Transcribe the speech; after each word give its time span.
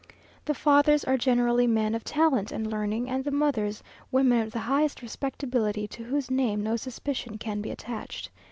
The 0.45 0.55
fathers 0.55 1.03
are 1.03 1.15
generally 1.15 1.67
men 1.67 1.93
of 1.93 2.03
talent 2.03 2.51
and 2.51 2.65
learning, 2.65 3.07
and 3.07 3.23
the 3.23 3.29
mothers, 3.29 3.83
women 4.11 4.41
of 4.41 4.51
the 4.51 4.57
highest 4.57 5.03
respectability, 5.03 5.87
to 5.89 6.03
whose 6.05 6.31
name 6.31 6.63
no 6.63 6.75
suspicion 6.75 7.37
can 7.37 7.61
be 7.61 7.69
attached. 7.69 8.31